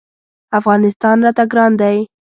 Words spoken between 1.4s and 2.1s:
ګران دی.